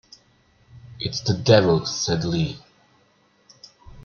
[0.99, 2.57] "It's the devil," said Lee.